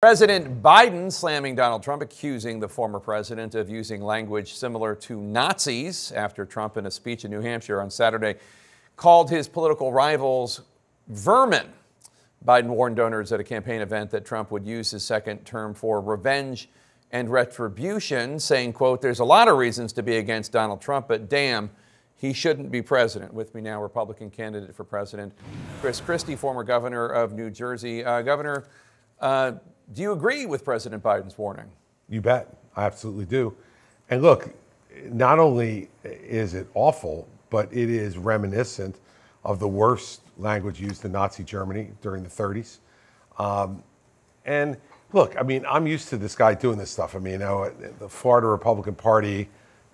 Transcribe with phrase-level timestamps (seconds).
[0.00, 6.12] President Biden slamming Donald Trump, accusing the former president of using language similar to Nazis
[6.12, 8.36] after Trump, in a speech in New Hampshire on Saturday,
[8.94, 10.60] called his political rivals
[11.08, 11.66] vermin.
[12.46, 16.00] Biden warned donors at a campaign event that Trump would use his second term for
[16.00, 16.68] revenge
[17.10, 21.28] and retribution, saying, quote, there's a lot of reasons to be against Donald Trump, but
[21.28, 21.70] damn,
[22.14, 23.34] he shouldn't be president.
[23.34, 25.32] With me now, Republican candidate for president,
[25.80, 28.04] Chris Christie, former governor of New Jersey.
[28.04, 28.64] Uh, governor,
[29.20, 29.54] uh,
[29.92, 31.70] do you agree with President Biden's warning?
[32.08, 32.54] You bet.
[32.76, 33.54] I absolutely do.
[34.10, 34.54] And look,
[35.04, 38.96] not only is it awful, but it is reminiscent
[39.44, 42.78] of the worst language used in Nazi Germany during the 30s.
[43.38, 43.82] Um,
[44.44, 44.76] and
[45.12, 47.14] look, I mean, I'm used to this guy doing this stuff.
[47.14, 49.48] I mean, you know, the Florida Republican Party,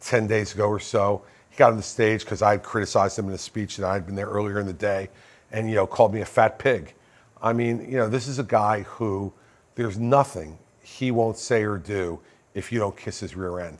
[0.00, 3.28] 10 days ago or so, he got on the stage because I had criticized him
[3.28, 5.08] in a speech that I had been there earlier in the day
[5.52, 6.94] and, you know, called me a fat pig.
[7.40, 9.32] I mean, you know, this is a guy who
[9.76, 12.20] there's nothing he won't say or do
[12.54, 13.78] if you don't kiss his rear end.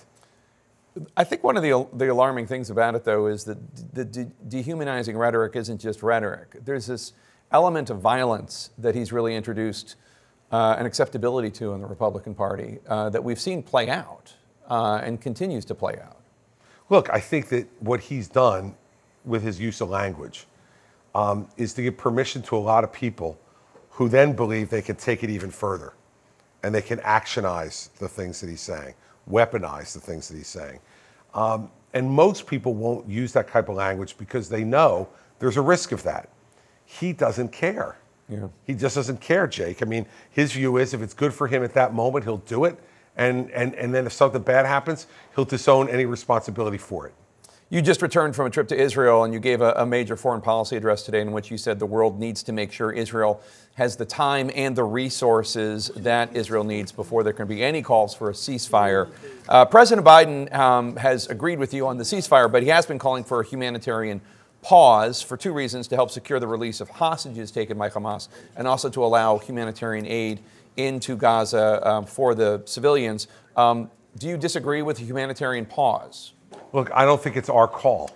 [1.16, 3.58] I think one of the, the alarming things about it, though, is that
[3.94, 6.56] the de- dehumanizing rhetoric isn't just rhetoric.
[6.64, 7.12] There's this
[7.52, 9.96] element of violence that he's really introduced
[10.52, 14.32] uh, an acceptability to in the Republican Party uh, that we've seen play out
[14.68, 16.20] uh, and continues to play out.
[16.88, 18.74] Look, I think that what he's done
[19.24, 20.46] with his use of language
[21.14, 23.38] um, is to give permission to a lot of people
[23.96, 25.94] who then believe they can take it even further
[26.62, 28.94] and they can actionize the things that he's saying,
[29.30, 30.78] weaponize the things that he's saying.
[31.32, 35.62] Um, and most people won't use that type of language because they know there's a
[35.62, 36.28] risk of that.
[36.84, 37.96] He doesn't care.
[38.28, 38.48] Yeah.
[38.64, 39.80] He just doesn't care, Jake.
[39.80, 42.66] I mean, his view is if it's good for him at that moment, he'll do
[42.66, 42.78] it.
[43.16, 47.14] And, and, and then if something bad happens, he'll disown any responsibility for it.
[47.68, 50.40] You just returned from a trip to Israel and you gave a, a, major foreign
[50.40, 53.40] policy address today in which you said the world needs to make sure Israel
[53.74, 58.14] has the time and the resources that Israel needs before there can be any calls
[58.14, 59.10] for a ceasefire.
[59.48, 63.00] Uh, President Biden um, has agreed with you on the ceasefire, but he has been
[63.00, 64.20] calling for a humanitarian
[64.62, 68.68] pause for two reasons to help secure the release of hostages taken by Hamas and
[68.68, 70.38] also to allow humanitarian aid
[70.76, 73.26] into Gaza um, for the civilians.
[73.56, 76.32] Um, do you disagree with the humanitarian pause?
[76.72, 78.10] Look, I don't think it's our call.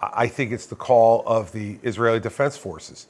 [0.00, 3.06] I think it's the call of the Israeli Defense Forces.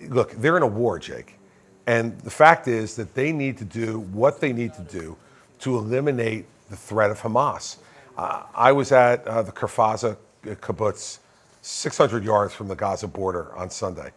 [0.00, 1.38] Look, they're in a war, Jake.
[1.86, 5.16] And the fact is that they need to do what they need to do
[5.60, 7.76] to eliminate the threat of Hamas.
[8.18, 11.18] Uh, I was at uh, the Kfar kibbutz,
[11.62, 14.10] 600 yards from the Gaza border on Sunday.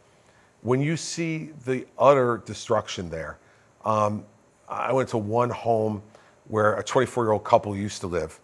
[0.62, 3.38] When you see the utter destruction there,
[3.86, 4.26] um,
[4.68, 6.02] I went to one home
[6.48, 8.40] where a 24 year old couple used to live.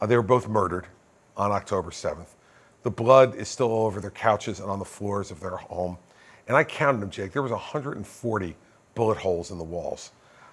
[0.00, 0.86] Uh, they were both murdered
[1.36, 2.28] on October 7th.
[2.82, 5.98] The blood is still all over their couches and on the floors of their home.
[6.46, 7.32] And I counted them, Jake.
[7.32, 8.56] There was 140
[8.94, 10.12] bullet holes in the walls.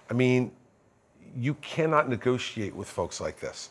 [0.10, 0.52] I mean,
[1.36, 3.70] you cannot negotiate with folks like this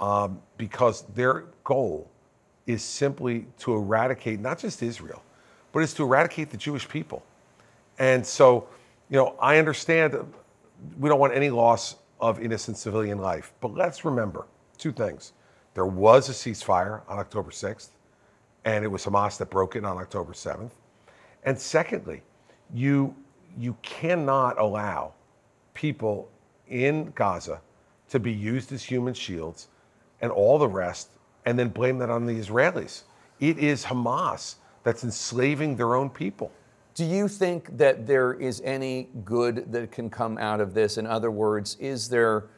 [0.00, 2.10] um, because their goal
[2.66, 5.22] is simply to eradicate not just Israel,
[5.72, 7.22] but it's to eradicate the Jewish people.
[7.98, 8.68] And so,
[9.08, 10.16] you know, I understand
[10.98, 14.46] we don't want any loss of innocent civilian life, but let's remember
[14.80, 15.32] two things.
[15.74, 17.90] There was a ceasefire on October 6th,
[18.64, 20.70] and it was Hamas that broke it on October 7th.
[21.44, 22.22] And secondly,
[22.74, 23.14] you,
[23.58, 25.12] you cannot allow
[25.74, 26.28] people
[26.68, 27.60] in Gaza
[28.08, 29.68] to be used as human shields
[30.20, 31.10] and all the rest,
[31.46, 33.02] and then blame that on the Israelis.
[33.38, 36.50] It is Hamas that's enslaving their own people.
[36.94, 40.98] Do you think that there is any good that can come out of this?
[40.98, 42.48] In other words, is there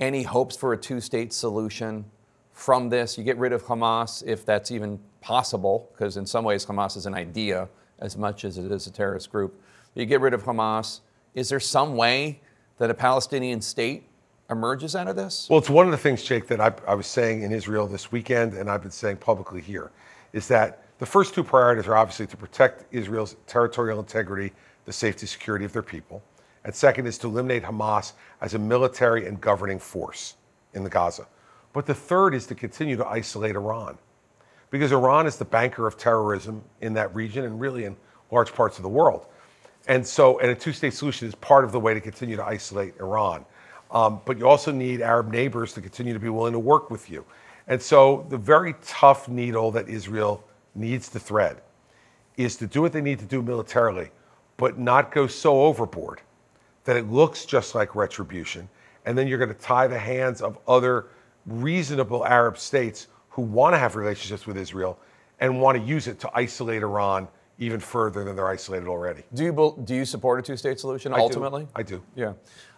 [0.00, 2.04] any hopes for a two state solution
[2.52, 3.16] from this?
[3.16, 7.06] You get rid of Hamas, if that's even possible, because in some ways Hamas is
[7.06, 7.68] an idea
[7.98, 9.60] as much as it is a terrorist group.
[9.94, 11.00] You get rid of Hamas.
[11.34, 12.40] Is there some way
[12.78, 14.04] that a Palestinian state
[14.50, 15.48] emerges out of this?
[15.48, 18.12] Well, it's one of the things, Jake, that I, I was saying in Israel this
[18.12, 19.90] weekend, and I've been saying publicly here,
[20.32, 24.52] is that the first two priorities are obviously to protect Israel's territorial integrity,
[24.84, 26.22] the safety, security of their people
[26.66, 30.34] and second is to eliminate Hamas as a military and governing force
[30.74, 31.28] in the Gaza.
[31.72, 33.96] But the third is to continue to isolate Iran.
[34.70, 37.96] Because Iran is the banker of terrorism in that region and really in
[38.32, 39.26] large parts of the world.
[39.86, 42.44] And so, and a two state solution is part of the way to continue to
[42.44, 43.44] isolate Iran.
[43.92, 47.08] Um, but you also need Arab neighbors to continue to be willing to work with
[47.08, 47.24] you.
[47.68, 50.42] And so, the very tough needle that Israel
[50.74, 51.62] needs to thread
[52.36, 54.10] is to do what they need to do militarily,
[54.56, 56.22] but not go so overboard
[56.86, 58.68] that it looks just like retribution.
[59.04, 61.06] And then you're going to tie the hands of other
[61.44, 64.98] reasonable Arab states who want to have relationships with Israel
[65.40, 67.28] and want to use it to isolate Iran
[67.58, 69.22] even further than they're isolated already.
[69.34, 71.22] Do you do you support a two-state solution I do.
[71.22, 71.66] ultimately?
[71.74, 72.02] I do.
[72.14, 72.32] Yeah.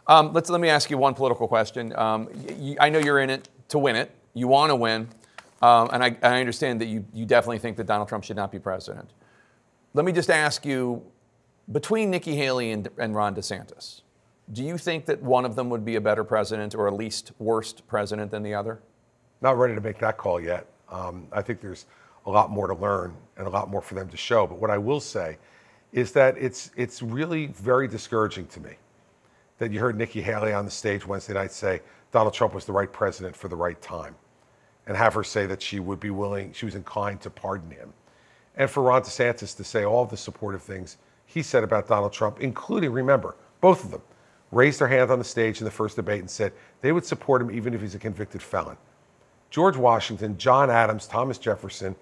[0.06, 1.94] Um, let's let me ask you one political question.
[1.96, 4.10] Um, y- y- I know you're in it to win it.
[4.34, 5.08] You want to win,
[5.62, 8.50] um, and I, I understand that you you definitely think that Donald Trump should not
[8.52, 9.10] be president.
[9.94, 11.02] Let me just ask you,
[11.70, 14.03] between Nikki Haley and, and Ron DeSantis,
[14.53, 17.32] do you think that one of them would be a better president or a least
[17.38, 18.81] worst president than the other?
[19.41, 20.67] Not ready to make that call yet.
[20.91, 21.87] Um, I think there's
[22.26, 24.47] a lot more to learn and a lot more for them to show.
[24.47, 25.38] But what I will say
[25.93, 28.73] is that it's it's really very discouraging to me
[29.59, 31.81] that you heard Nikki Haley on the stage Wednesday night say
[32.12, 34.15] Donald Trump was the right president for the right time,
[34.87, 37.93] and have her say that she would be willing, she was inclined to pardon him,
[38.56, 40.97] and for Ron DeSantis to say all the supportive things
[41.29, 44.03] he said about Donald Trump, including remember both of them
[44.51, 47.43] raised their hand on the stage in the first debate and said they would support
[47.43, 48.79] him even if he's a convicted felon.
[49.51, 51.95] George Washington, John Adams, Thomas Jefferson,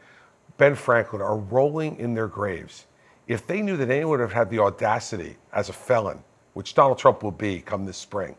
[0.59, 2.87] Ben Franklin are rolling in their graves.
[3.27, 6.23] If they knew that anyone would have had the audacity as a felon,
[6.55, 8.37] which Donald Trump will be come this spring,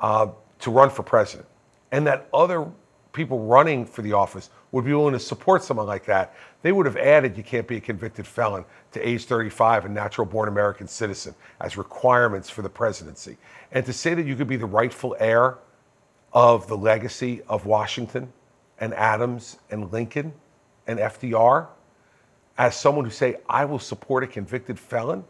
[0.00, 0.28] uh,
[0.60, 1.48] to run for president,
[1.92, 2.66] and that other
[3.18, 6.86] people running for the office would be willing to support someone like that, they would
[6.86, 10.88] have added you can't be a convicted felon to age 35 and natural born American
[10.88, 13.36] citizen as requirements for the presidency.
[13.72, 15.58] And to say that you could be the rightful heir
[16.32, 18.32] of the legacy of Washington
[18.80, 20.32] and Adams and Lincoln
[20.86, 21.68] and FDR
[22.56, 25.24] as someone who say I will support a convicted felon,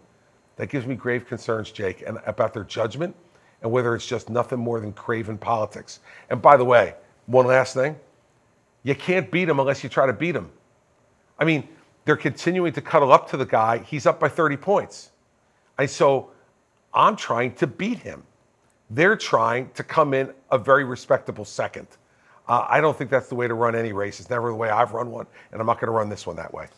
[0.57, 3.15] that gives me grave concerns, Jake, and about their judgment
[3.63, 6.01] and whether it's just nothing more than craven politics.
[6.31, 6.95] And by the way,
[7.29, 7.95] one last thing,
[8.83, 10.51] you can't beat him unless you try to beat him.
[11.39, 11.69] I mean,
[12.05, 13.79] they're continuing to cuddle up to the guy.
[13.79, 15.11] He's up by 30 points.
[15.79, 16.31] And so
[16.93, 18.25] I'm trying to beat him.
[18.91, 21.87] They're trying to come in a very respectable second.
[22.49, 24.21] Uh, I don't think that's the way to run any race.
[24.21, 26.37] It's never the way I've run one, and I'm not going to run this one
[26.37, 26.69] that way.